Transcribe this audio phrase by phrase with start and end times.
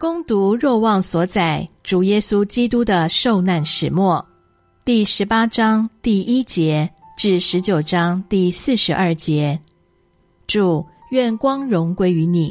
[0.00, 4.26] 攻读若望所载主耶稣基督的受难始末，
[4.82, 9.60] 第十八章第一节至十九章第四十二节。
[10.46, 12.50] 主，愿光荣归于你。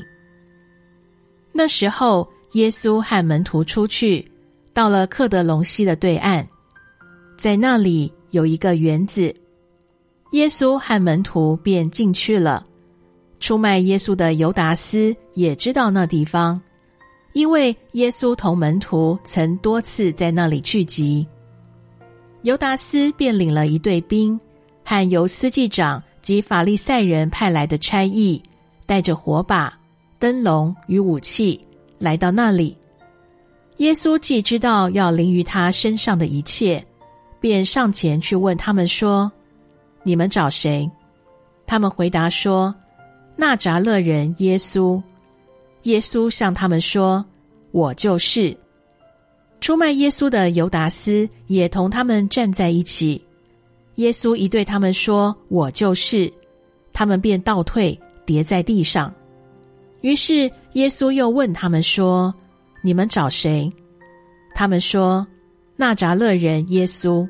[1.52, 4.32] 那时候，耶稣和门徒出去，
[4.72, 6.46] 到了克德隆溪的对岸，
[7.36, 9.36] 在那里有一个园子，
[10.34, 12.64] 耶稣和门徒便进去了。
[13.40, 16.62] 出卖耶稣的犹达斯也知道那地方。
[17.40, 21.26] 因为耶稣同门徒曾多次在那里聚集，
[22.42, 24.38] 犹达斯便领了一队兵，
[24.84, 28.44] 和由司祭长及法利赛人派来的差役，
[28.86, 29.74] 带着火把、
[30.20, 31.66] 灯笼与武器
[31.98, 32.76] 来到那里。
[33.78, 36.86] 耶稣既知道要临于他身上的一切，
[37.40, 39.32] 便上前去问他们说
[40.04, 40.92] ：“你们找谁？”
[41.66, 42.76] 他们回答说
[43.38, 45.02] ：“纳扎勒人耶稣。”
[45.84, 47.24] 耶稣向他们说
[47.72, 48.56] ：“我就是。”
[49.62, 53.22] 出卖耶稣的犹达斯也同他们站在一起。
[53.96, 56.32] 耶稣一对他们说：“我就是。”
[56.94, 59.14] 他们便倒退，跌在地上。
[60.02, 62.34] 于是耶稣又问他们说
[62.82, 63.72] ：“你们找谁？”
[64.56, 65.26] 他们说
[65.76, 67.28] ：“纳扎勒人耶稣。”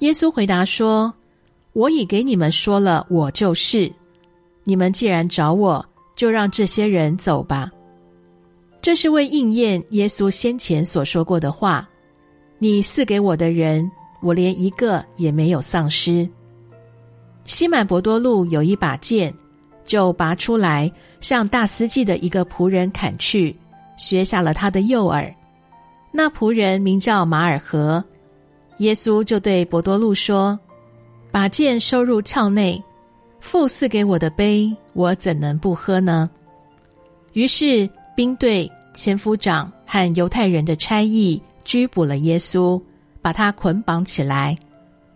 [0.00, 1.12] 耶稣回答说
[1.74, 3.90] ：“我已给你们说了，我就是。
[4.64, 5.84] 你们既然找我。”
[6.20, 7.70] 就让这些人走吧。
[8.82, 11.88] 这是为应验耶稣先前所说过的话
[12.60, 13.90] ：“你赐给我的人，
[14.20, 16.28] 我连一个也没有丧失。”
[17.46, 19.34] 西满伯多禄有一把剑，
[19.86, 23.56] 就拔出来，向大司祭的一个仆人砍去，
[23.96, 25.34] 削下了他的右耳。
[26.12, 28.04] 那仆人名叫马尔何。
[28.76, 30.60] 耶稣就对伯多禄说
[31.32, 32.78] ：“把剑收入鞘内。”
[33.40, 36.30] 父赐给我的杯，我怎能不喝呢？
[37.32, 42.80] 于是兵队、千夫长和犹太人的差役拘捕了耶稣，
[43.22, 44.56] 把他捆绑起来，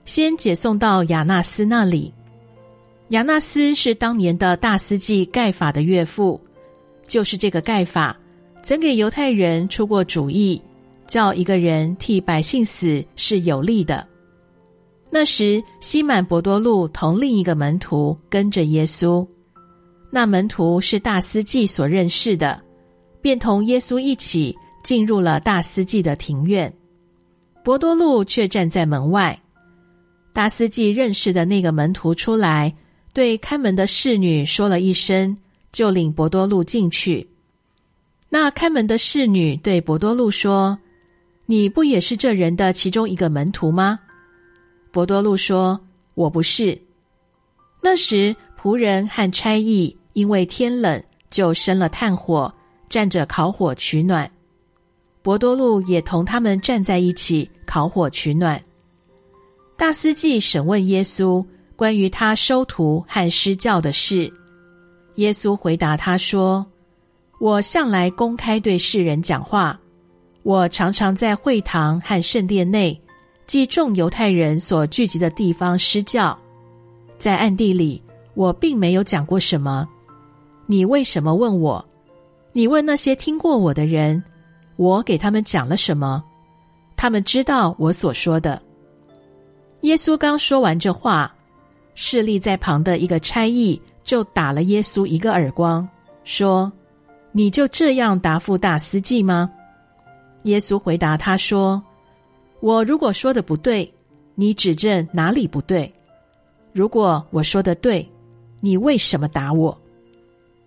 [0.04, 2.12] 先解送到亚纳斯那里。
[3.08, 6.40] 亚纳斯是当年的大司祭盖法的岳父，
[7.06, 8.16] 就是这个盖法
[8.62, 10.60] 曾给犹太人出过主意，
[11.06, 14.06] 叫一个人替百姓死是有利的。
[15.16, 19.24] 那时，西满伯多禄同另一个门徒跟着耶稣。
[20.10, 22.60] 那门徒是大司祭所认识的，
[23.22, 26.74] 便同耶稣一起进入了大司祭的庭院。
[27.62, 29.40] 伯多禄却站在门外。
[30.32, 32.74] 大司祭认识的那个门徒出来，
[33.12, 35.38] 对看门的侍女说了一声，
[35.70, 37.30] 就领伯多禄进去。
[38.30, 40.76] 那看门的侍女对伯多禄说
[41.46, 44.00] ：“你不也是这人的其中一个门徒吗？”
[44.94, 45.80] 伯多禄说
[46.14, 46.80] ：“我不是。”
[47.82, 52.54] 那时仆人和差役因为天冷，就生了炭火，
[52.88, 54.30] 站着烤火取暖。
[55.20, 58.62] 伯多禄也同他们站在一起烤火取暖。
[59.76, 61.44] 大司祭审问耶稣
[61.74, 64.32] 关于他收徒和施教的事，
[65.16, 66.64] 耶稣回答他说
[67.40, 69.76] ：“我向来公开对世人讲话，
[70.44, 72.96] 我常常在会堂和圣殿内。”
[73.46, 76.36] 即众犹太人所聚集的地方施教，
[77.18, 78.02] 在暗地里，
[78.34, 79.86] 我并没有讲过什么。
[80.66, 81.84] 你为什么问我？
[82.52, 84.22] 你问那些听过我的人，
[84.76, 86.24] 我给他们讲了什么？
[86.96, 88.60] 他们知道我所说的。
[89.82, 91.30] 耶稣刚说完这话，
[91.94, 95.86] 侍立在旁的一个差役就打了耶稣一个耳光，
[96.24, 96.72] 说
[97.30, 99.50] ：“你就这样答复大司祭吗？”
[100.44, 101.82] 耶稣回答他说。
[102.64, 103.92] 我如果说的不对，
[104.34, 105.86] 你指正哪里不对；
[106.72, 108.10] 如果我说的对，
[108.62, 109.78] 你为什么打我？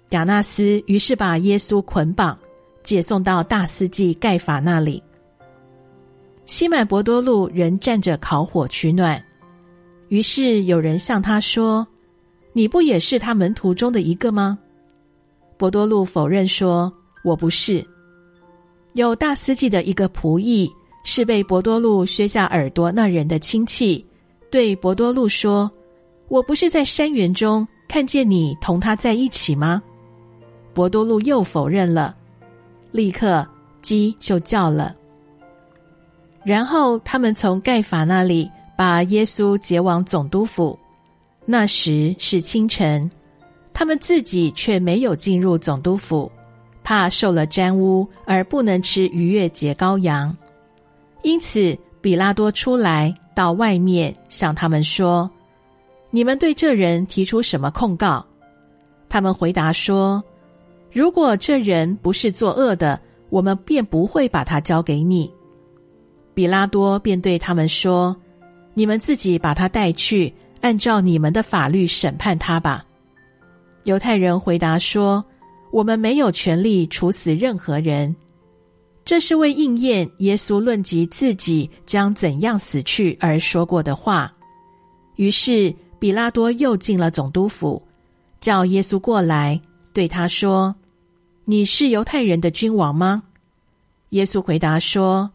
[0.10, 2.38] 亚纳斯于是把耶稣捆绑，
[2.84, 5.02] 解送到大司祭盖法那里。
[6.46, 9.20] 西满伯多禄仍站着烤火取暖，
[10.10, 11.88] 于是有人向他说
[12.54, 14.60] ：“你不也是他门徒中的一个吗？”
[15.58, 16.94] 伯多禄否认说
[17.26, 17.84] ：“我不是。”
[18.94, 20.72] 有大司祭的一个仆役。
[21.10, 24.06] 是被伯多禄削下耳朵那人的亲戚，
[24.52, 25.72] 对伯多禄说
[26.28, 29.82] ：“我不是在山园中看见你同他在一起吗？”
[30.76, 32.14] 伯多禄又否认了，
[32.92, 33.48] 立刻
[33.82, 34.94] 鸡就叫了。
[36.44, 40.78] 然后他们从盖法那里把耶稣解往总督府。
[41.46, 43.10] 那时是清晨，
[43.74, 46.30] 他们自己却没有进入总督府，
[46.84, 50.36] 怕受了沾污而不能吃逾越节羔羊。
[51.28, 55.30] 因此，比拉多出来到外面向他们说
[56.10, 58.26] ：“你们对这人提出什么控告？”
[59.10, 60.24] 他们回答说
[60.90, 62.98] ：“如果这人不是作恶的，
[63.28, 65.30] 我们便不会把他交给你。”
[66.34, 68.16] 比拉多便对他们说
[68.74, 72.86] ：“你们自己把他带去，按照你们的法律审判他吧。”
[73.84, 75.22] 犹太人回答说
[75.74, 78.16] ：“我们没有权利处死任何人。”
[79.08, 84.34] 这是为应验耶稣论及自己将怎样死去而说过的话。
[85.16, 87.82] 于是比拉多又进了总督府，
[88.42, 89.62] 叫耶稣过来，
[89.94, 90.76] 对他说
[91.46, 93.24] ：“你是犹太人的君王吗？”
[94.12, 95.32] 耶稣回答说：“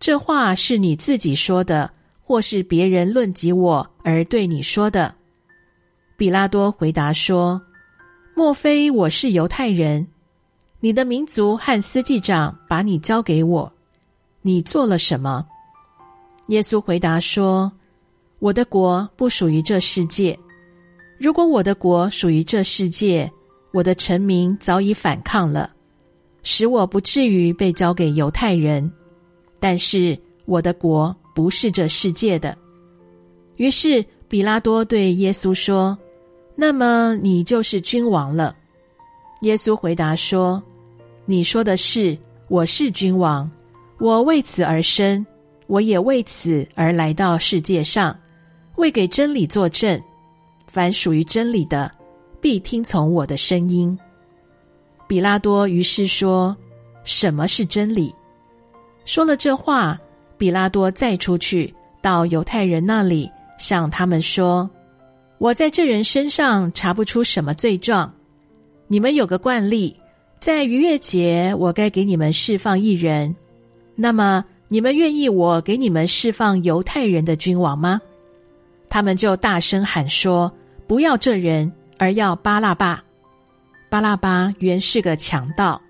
[0.00, 5.14] 这话是你自己说的，或是别人论及我而对你说的？”
[6.16, 7.60] 比拉多回答说
[8.34, 10.08] ：“莫非我是犹太人？”
[10.84, 13.72] 你的民族和司祭长把你交给我，
[14.40, 15.46] 你做了什么？
[16.48, 17.70] 耶稣回答说
[18.40, 20.36] ：“我的国不属于这世界。
[21.20, 23.30] 如果我的国属于这世界，
[23.72, 25.72] 我的臣民早已反抗了，
[26.42, 28.92] 使我不至于被交给犹太人。
[29.60, 32.58] 但是我的国不是这世界的。”
[33.54, 35.96] 于是比拉多对耶稣说
[36.56, 38.56] ：“那么你就是君王了。”
[39.42, 40.60] 耶稣回答说。
[41.32, 42.14] 你说的是，
[42.48, 43.50] 我是君王，
[43.98, 45.24] 我为此而生，
[45.66, 48.14] 我也为此而来到世界上，
[48.76, 49.98] 为给真理作证。
[50.66, 51.90] 凡属于真理的，
[52.38, 53.98] 必听从我的声音。
[55.08, 56.54] 比拉多于是说
[57.02, 58.14] ：“什么是真理？”
[59.06, 59.98] 说了这话，
[60.36, 63.26] 比拉多再出去到犹太人那里，
[63.58, 64.68] 向他们说
[65.40, 68.12] ：“我在这人身上查不出什么罪状，
[68.86, 69.96] 你们有个惯例。”
[70.42, 73.36] 在逾越节，我该给你们释放一人。
[73.94, 78.00] 那么，你们愿意我给你们释放犹太人的君王吗？
[78.88, 80.52] 他们就大声喊说
[80.88, 83.04] ：“不要这人，而要巴拉巴。”
[83.88, 85.80] 巴拉巴原是个强盗。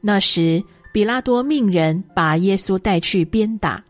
[0.00, 3.84] 那时，比拉多命人把耶稣带去鞭打，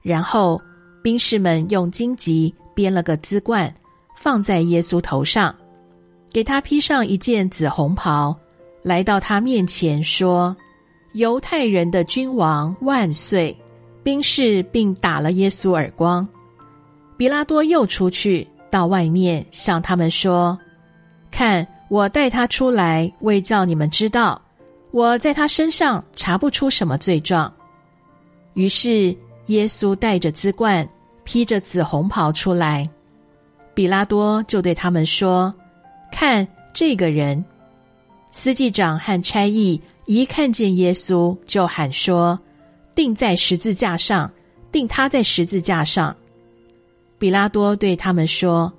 [0.00, 0.62] 然后
[1.02, 3.74] 兵士们用荆棘编了个轼冠，
[4.16, 5.52] 放在耶稣头上，
[6.32, 8.38] 给他披上一件紫红袍。
[8.82, 10.56] 来到他面前说
[11.14, 13.56] ：“犹太人的君王万岁！”
[14.02, 16.26] 兵士并打了耶稣耳光。
[17.16, 20.58] 比拉多又出去到外面向他们说
[21.30, 24.42] ：“看，我带他出来，为叫你们知道，
[24.90, 27.52] 我在他身上查不出什么罪状。”
[28.54, 30.88] 于是耶稣带着轼冠，
[31.22, 32.90] 披着紫红袍出来。
[33.72, 35.54] 比拉多就对他们说
[36.10, 37.42] ：“看这个人。”
[38.34, 42.38] 司祭长和差役一看见耶稣，就喊说
[42.96, 44.28] ：“钉在十字架上，
[44.72, 46.16] 钉他在十字架上。”
[47.20, 48.72] 比拉多对他们说：“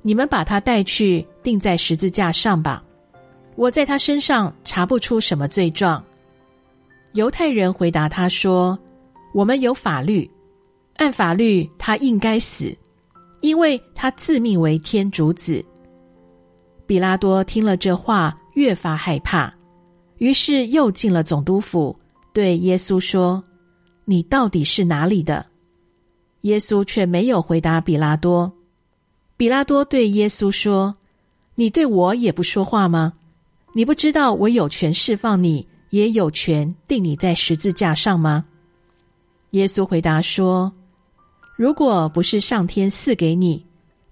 [0.00, 2.82] 你们把他带去钉在十字架上吧，
[3.56, 6.02] 我在他身上查不出什么罪状。”
[7.12, 8.76] 犹太人回答他说
[9.34, 10.28] ：“我们有法律，
[10.96, 12.74] 按法律他应该死，
[13.42, 15.62] 因为他自命为天主子。”
[16.86, 18.34] 比拉多听了这话。
[18.58, 19.54] 越发害怕，
[20.16, 21.96] 于是又进了总督府，
[22.32, 23.40] 对耶稣说
[24.04, 25.46] ：“你到底是哪里的？”
[26.42, 28.52] 耶稣却没有回答比拉多。
[29.36, 30.96] 比拉多对耶稣说
[31.54, 33.12] ：“你对我也不说话吗？
[33.74, 38.44] 你不知道我有权释放你，也有权定你在十字架上吗？”
[39.52, 40.72] 耶稣回答说
[41.54, 43.64] ：“如果不是上天赐给你，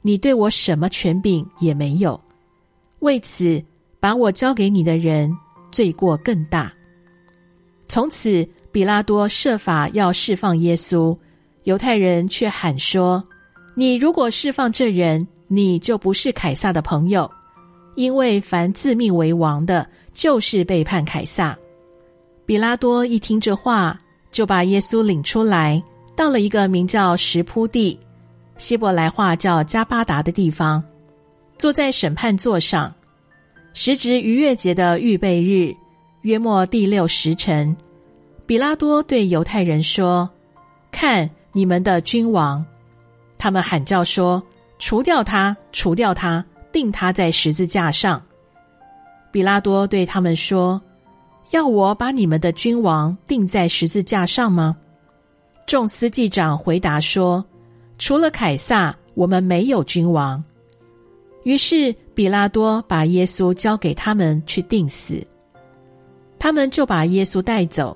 [0.02, 2.20] 你对我什么权柄也没有。
[3.00, 3.60] 为此。”
[4.06, 5.36] 把我交给你的人，
[5.72, 6.72] 罪过更大。
[7.88, 11.18] 从此，比拉多设法要释放耶稣，
[11.64, 13.20] 犹太人却喊说
[13.74, 17.28] ：“你如果释放这人，你就不是凯撒的朋友，
[17.96, 21.58] 因为凡自命为王的，就是背叛凯撒。”
[22.46, 25.82] 比拉多一听这话，就把耶稣领出来，
[26.14, 27.98] 到了一个名叫石铺地
[28.56, 30.80] （希伯来话叫加巴达）的地方，
[31.58, 32.94] 坐在审判座上。
[33.78, 35.76] 时值逾越节的预备日，
[36.22, 37.76] 约莫第六时辰，
[38.46, 40.30] 比拉多对犹太人说
[40.90, 42.64] ：“看你们的君王！”
[43.36, 44.42] 他们喊叫说
[44.80, 46.42] ：“除掉他，除掉他，
[46.72, 48.20] 定他在十字架上。”
[49.30, 50.80] 比拉多对他们说
[51.52, 54.74] ：“要我把你们的君王定在十字架上吗？”
[55.68, 57.44] 众司祭长回答说
[58.00, 60.42] ：“除了凯撒，我们没有君王。”
[61.44, 65.22] 于是比拉多把耶稣交给他们去钉死，
[66.38, 67.94] 他们就把耶稣带走。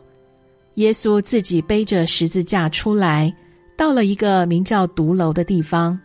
[0.74, 3.34] 耶稣自己背着十字架出来，
[3.78, 5.98] 到了一个名叫独楼的地方，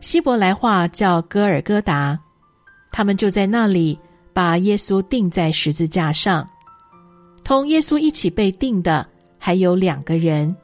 [0.00, 2.18] 希伯来话叫哥尔哥达。
[2.90, 3.98] 他们就在那里
[4.32, 6.48] 把耶稣钉在十字架上。
[7.44, 9.06] 同耶稣一起被钉的
[9.36, 10.56] 还有两个人，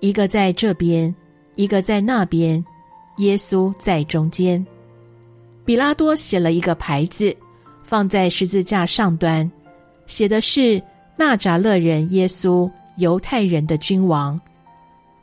[0.00, 1.14] 一个在这边，
[1.54, 2.64] 一个在那边，
[3.18, 4.66] 耶稣在中间。
[5.66, 7.36] 比拉多写了一个牌子，
[7.82, 9.50] 放在十字架上端，
[10.06, 10.80] 写的是
[11.18, 14.40] “纳扎勒人耶稣，犹太人的君王”。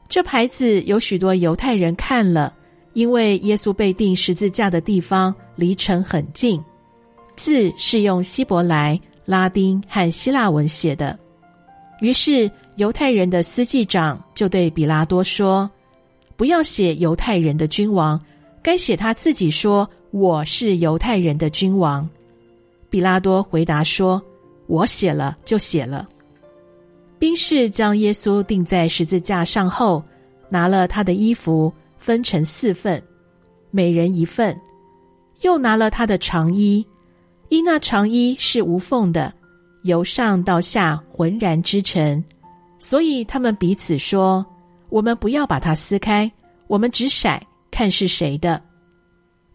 [0.09, 2.53] 这牌子有许多犹太人看了，
[2.91, 6.61] 因为耶稣被钉十字架的地方离城很近，
[7.37, 11.17] 字是用希伯来、拉丁和希腊文写的。
[12.01, 15.71] 于是犹太人的司祭长就对比拉多说
[16.35, 18.19] ：“不要写犹太人的君王。”
[18.63, 22.09] 该写他自己说：“我是犹太人的君王。”
[22.89, 24.21] 比拉多回答说
[24.67, 26.07] ：“我写了就写了。”
[27.19, 30.01] 兵士将耶稣钉在十字架上后，
[30.47, 33.03] 拿了他的衣服分成四份，
[33.69, 34.55] 每人一份；
[35.41, 36.85] 又拿了他的长衣，
[37.49, 39.33] 因那长衣是无缝的，
[39.83, 42.23] 由上到下浑然织成，
[42.79, 44.45] 所以他们彼此说
[44.87, 46.31] ：“我们不要把它撕开，
[46.67, 47.37] 我们只筛。”
[47.73, 48.61] 看是谁的，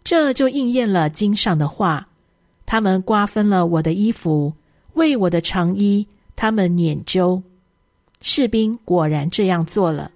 [0.02, 2.08] 这就应验了经上的话。
[2.66, 4.52] 他们瓜分了我的衣服，
[4.94, 7.40] 为我的长衣，他们拈阄。
[8.20, 10.10] 士兵果然这样做了。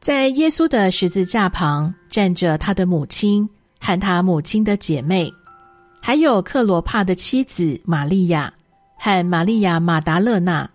[0.00, 3.46] 在耶稣的十字架旁站着他的母亲
[3.78, 5.30] 和他母亲的姐妹，
[6.00, 8.52] 还有克罗帕的妻子玛利亚
[8.96, 10.70] 和玛利亚马达勒纳。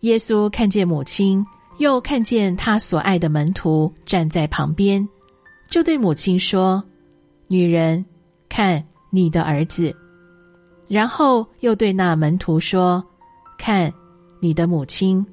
[0.00, 1.44] 耶稣看见母亲。
[1.78, 5.08] 又看见他所爱的门徒站在旁边，
[5.70, 6.82] 就对母亲说
[7.46, 8.04] ：“女人，
[8.48, 9.94] 看你的儿子。”
[10.88, 13.04] 然后又对那门徒说
[13.58, 13.92] ：“看
[14.40, 15.24] 你的母亲。”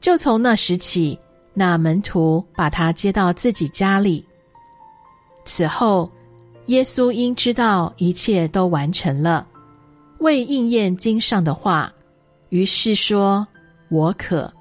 [0.00, 1.16] 就从那时起，
[1.54, 4.24] 那门徒把他接到自己家里。
[5.44, 6.10] 此后，
[6.66, 9.46] 耶稣因知道一切都完成了，
[10.18, 11.92] 为应验经上的话，
[12.48, 13.46] 于是说
[13.90, 14.52] ：“我可。”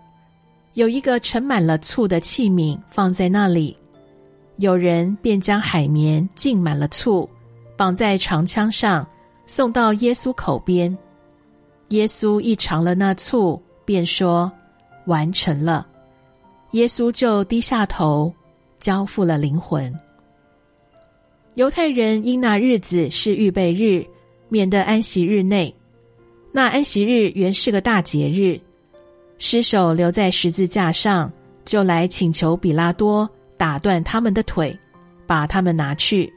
[0.81, 3.77] 有一个盛满了醋的器皿放在那里，
[4.57, 7.29] 有人便将海绵浸满了醋，
[7.77, 9.07] 绑在长枪上，
[9.45, 10.97] 送到耶稣口边。
[11.89, 14.51] 耶稣一尝了那醋，便说
[15.05, 15.85] ：“完成了。”
[16.73, 18.33] 耶稣就低下头，
[18.79, 19.95] 交付了灵魂。
[21.53, 24.03] 犹太人因那日子是预备日，
[24.49, 25.71] 免得安息日内。
[26.51, 28.59] 那安息日原是个大节日。
[29.43, 31.29] 尸首留在十字架上，
[31.65, 34.77] 就来请求比拉多打断他们的腿，
[35.25, 36.31] 把他们拿去。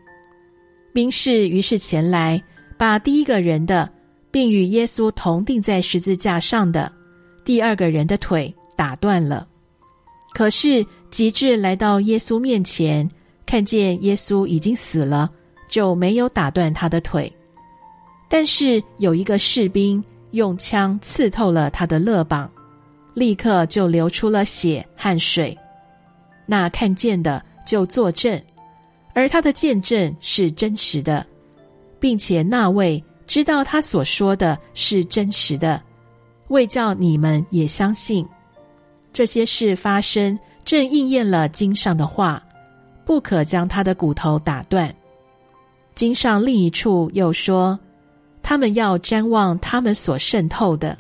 [0.91, 2.43] 兵士于是前来，
[2.79, 3.87] 把第一个人的，
[4.31, 6.91] 并与耶稣同钉在十字架上的
[7.45, 9.47] 第二个人的腿打断了。
[10.33, 13.07] 可是及至来到耶稣面前，
[13.45, 15.31] 看见耶稣已经死了，
[15.69, 17.31] 就没有打断他的腿。
[18.31, 22.51] 但是有一个士兵用枪刺透了他的肋膀。
[23.15, 25.57] 立刻就流出了血和水，
[26.47, 28.41] 那看见的就作证，
[29.15, 31.25] 而他的见证是真实的，
[32.01, 35.81] 并且那位知道他所说的是真实的，
[36.49, 38.27] 为叫你们也相信。
[39.13, 42.43] 这些事发生，正应验了经上的话，
[43.05, 44.93] 不可将他的骨头打断。
[45.95, 47.79] 经上另一处又说，
[48.43, 50.99] 他们要瞻望他们所渗透的。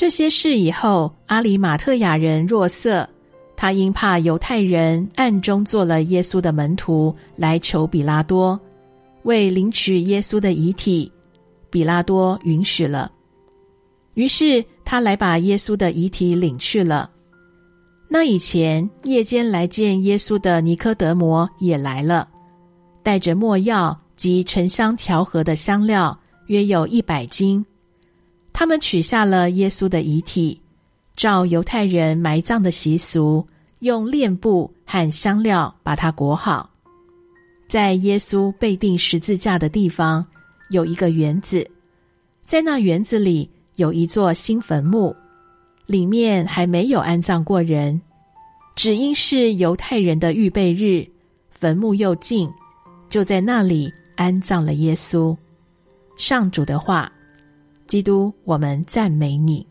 [0.00, 3.06] 这些事以后，阿里马特亚人若瑟，
[3.54, 8.58] 他因怕犹太人，暗中做了耶稣的门徒，来求比拉多，
[9.24, 11.12] 为领取耶稣的遗体。
[11.68, 13.12] 比拉多允许了，
[14.14, 17.10] 于是他来把耶稣的遗体领去了。
[18.08, 22.26] 那以前夜间来见耶稣的尼科德摩也来了，
[23.02, 27.62] 带着墨药及沉香调和的香料，约有一百斤。
[28.52, 30.60] 他们取下了耶稣的遗体，
[31.16, 33.46] 照犹太人埋葬的习俗，
[33.78, 36.68] 用殓布和香料把它裹好。
[37.66, 40.26] 在耶稣被钉十字架的地方
[40.70, 41.66] 有一个园子，
[42.42, 45.14] 在那园子里有一座新坟墓，
[45.86, 48.00] 里面还没有安葬过人，
[48.74, 51.06] 只因是犹太人的预备日，
[51.50, 52.50] 坟墓又近，
[53.08, 55.34] 就在那里安葬了耶稣。
[56.16, 57.10] 上主的话。
[57.90, 59.66] 基督，我们赞美你。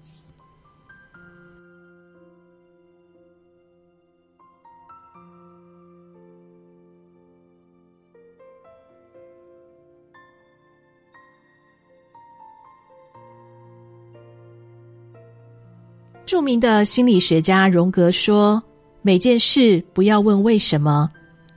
[16.25, 18.61] 著名的心理学家荣格说
[19.01, 21.09] ：“每件事不要问为什么，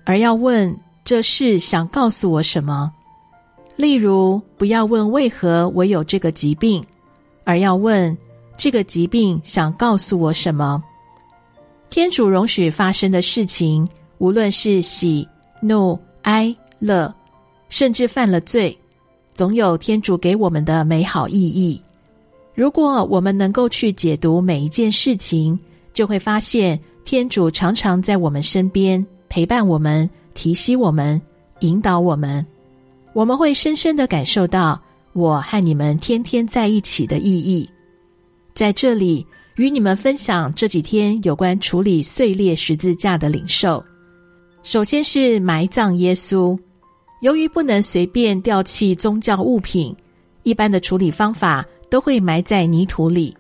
[0.05, 2.93] 而要问这事想告诉我什么。”
[3.77, 6.85] 例如，不要问为何我有这个疾病，
[7.45, 8.17] 而要问
[8.57, 10.83] 这个疾病想告诉我什么。
[11.91, 13.87] 天主容许发生的事情，
[14.19, 15.27] 无论是喜、
[15.61, 17.13] 怒、哀、乐，
[17.69, 18.79] 甚至犯了罪，
[19.35, 21.81] 总有天主给我们的美好意义。
[22.55, 25.59] 如果我们能够去解读每一件事情，
[25.95, 31.21] 就会发现天主常常在我们身边陪伴我们、提醒我们、
[31.61, 32.47] 引导我们。
[33.15, 34.81] 我们会深深的感受到
[35.13, 37.69] 我和你们天天在一起的意义。
[38.55, 39.27] 在这里，
[39.57, 43.85] 与你们分享这几天有关处理碎裂十字架的领受。
[44.63, 46.59] 首先是埋葬耶稣。
[47.21, 49.95] 由于不能随便丢弃宗教物品，
[50.43, 53.37] 一般的处理方法都会埋在泥土里。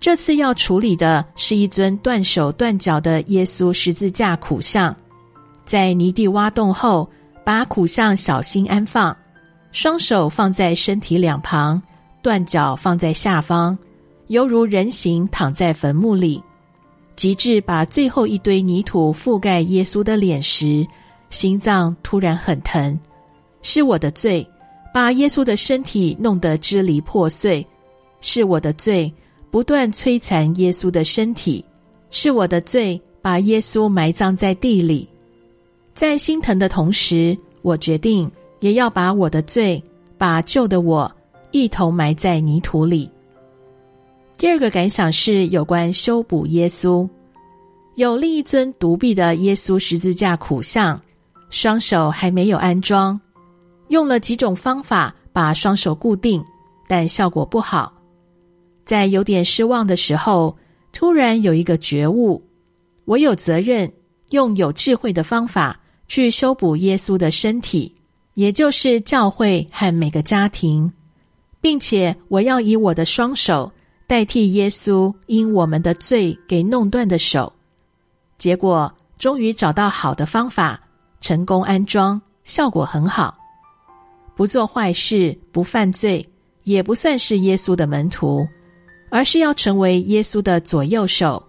[0.00, 4.94] 这次要处理的是一尊断手断脚的耶稣十字架苦像，
[5.64, 7.08] 在泥地挖洞后。
[7.44, 9.16] 把苦相小心安放，
[9.72, 11.82] 双手放在身体两旁，
[12.22, 13.76] 断脚放在下方，
[14.28, 16.42] 犹如人形躺在坟墓里。
[17.16, 20.86] 及至把最后一堆泥土覆盖耶稣的脸时，
[21.28, 22.98] 心脏突然很疼。
[23.60, 24.48] 是我的罪，
[24.94, 27.62] 把耶稣的身体弄得支离破碎；
[28.22, 29.12] 是我的罪，
[29.50, 31.62] 不断摧残耶稣的身体；
[32.10, 35.06] 是我的罪，把耶稣埋葬在地里。
[35.94, 38.30] 在心疼的同时，我决定
[38.60, 39.82] 也要把我的罪，
[40.16, 41.10] 把旧的我
[41.50, 43.10] 一同埋在泥土里。
[44.38, 47.06] 第二个感想是有关修补耶稣，
[47.96, 50.98] 有另一尊独臂的耶稣十字架苦像，
[51.50, 53.20] 双手还没有安装，
[53.88, 56.42] 用了几种方法把双手固定，
[56.88, 57.92] 但效果不好。
[58.86, 60.56] 在有点失望的时候，
[60.92, 62.42] 突然有一个觉悟，
[63.04, 63.92] 我有责任
[64.30, 65.79] 用有智慧的方法。
[66.10, 67.94] 去修补耶稣的身体，
[68.34, 70.92] 也就是教会和每个家庭，
[71.60, 73.70] 并且我要以我的双手
[74.08, 77.52] 代替耶稣因我们的罪给弄断的手。
[78.38, 80.82] 结果终于找到好的方法，
[81.20, 83.38] 成功安装，效果很好。
[84.34, 86.28] 不做坏事，不犯罪，
[86.64, 88.44] 也不算是耶稣的门徒，
[89.10, 91.40] 而是要成为耶稣的左右手，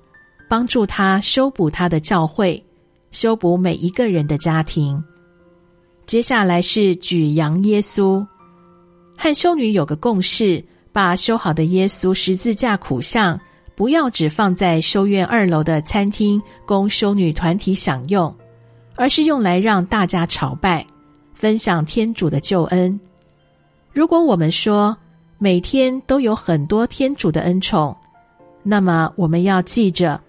[0.47, 2.63] 帮助他修补他的教会。
[3.12, 5.04] 修补每一个人的家庭。
[6.06, 8.26] 接下来是举扬耶稣，
[9.17, 13.39] 和修女有个共识：把修好的耶稣十字架苦像，
[13.76, 18.34] 不要只放在修院二楼的餐厅供修女团体享用，
[18.95, 20.86] 而是用来让大家朝拜，
[21.34, 23.00] 分享天主的救恩。
[23.93, 24.97] 如果我们说
[25.38, 27.95] 每天都有很多天主的恩宠，
[28.63, 30.19] 那么我们要记着，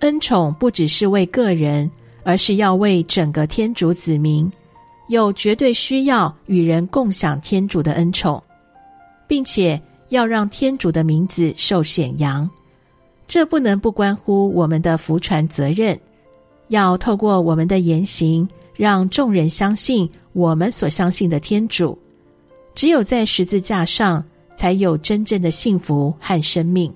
[0.00, 1.90] 恩宠不只是为个人。
[2.24, 4.50] 而是要为整个天主子民，
[5.08, 8.42] 有绝对需要与人共享天主的恩宠，
[9.26, 9.80] 并且
[10.10, 12.48] 要让天主的名字受显扬。
[13.26, 15.98] 这不能不关乎我们的福传责任，
[16.68, 21.98] 要透过我们的言行，让众人相信我们所相信的天主。
[22.74, 24.24] 只有在十字架上，
[24.56, 26.92] 才有真正的幸福和生命。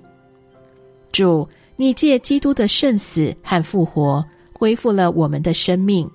[1.10, 4.24] 主，你借基督的圣死和复活。
[4.58, 6.10] 恢复了我们的生命，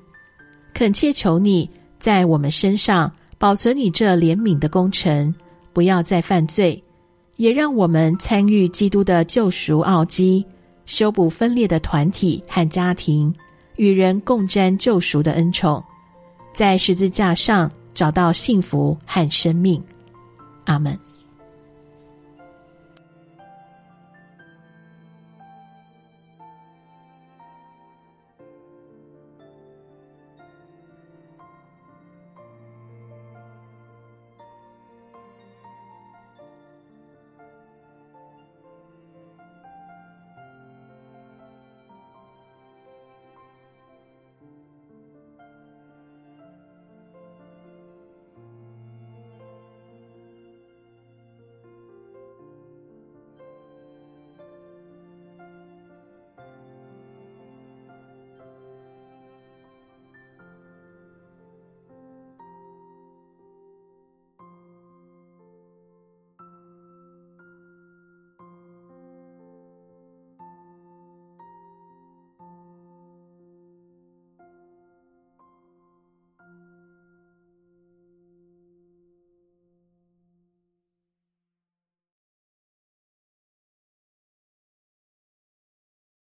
[0.74, 5.32] 恳切求你在我们身上保存你这怜悯的工程，
[5.74, 6.84] 不要再犯罪，
[7.38, 10.44] 也让我们参与基督的救赎奥迹，
[10.88, 13.32] 修补分裂的团体和家庭，
[13.76, 15.84] 与人共沾救赎的恩宠，
[16.52, 19.80] 在十字架上找到幸福和生命。
[20.66, 21.11] 阿门。